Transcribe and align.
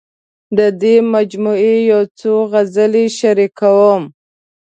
د 0.57 0.59
دې 0.81 0.95
مجموعې 1.13 1.75
یو 1.91 2.01
څو 2.19 2.33
غزلې 2.51 3.05
شریکوم. 3.19 4.03